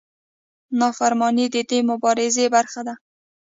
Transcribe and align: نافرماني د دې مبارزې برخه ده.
نافرماني 0.79 1.45
د 1.53 1.57
دې 1.69 1.79
مبارزې 1.89 2.45
برخه 2.55 2.81
ده. 2.87 2.95